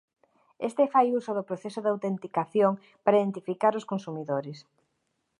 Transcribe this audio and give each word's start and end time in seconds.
Este 0.67 0.83
fai 0.93 1.07
uso 1.19 1.31
do 1.37 1.47
proceso 1.49 1.79
de 1.81 1.91
autenticación 1.93 2.71
para 3.03 3.19
identificar 3.21 3.73
aos 3.73 3.89
consumidores. 3.91 4.57